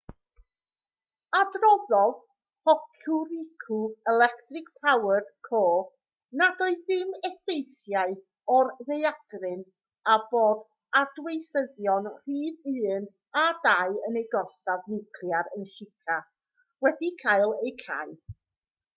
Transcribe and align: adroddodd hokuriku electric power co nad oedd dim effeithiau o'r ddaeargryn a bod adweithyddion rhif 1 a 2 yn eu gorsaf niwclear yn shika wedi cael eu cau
adroddodd 1.39 2.21
hokuriku 2.69 3.75
electric 4.13 4.71
power 4.85 5.19
co 5.49 5.59
nad 6.41 6.63
oedd 6.69 6.79
dim 6.87 7.11
effeithiau 7.29 8.15
o'r 8.55 8.73
ddaeargryn 8.89 9.61
a 10.15 10.17
bod 10.33 10.65
adweithyddion 11.03 12.11
rhif 12.15 12.73
1 12.97 13.07
a 13.43 13.47
2 13.69 14.03
yn 14.09 14.19
eu 14.23 14.27
gorsaf 14.35 14.91
niwclear 14.95 15.53
yn 15.61 15.69
shika 15.77 16.19
wedi 16.87 17.15
cael 17.25 17.57
eu 17.61 17.77
cau 17.87 18.17